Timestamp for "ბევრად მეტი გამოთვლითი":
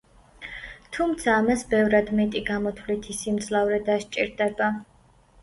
1.73-3.17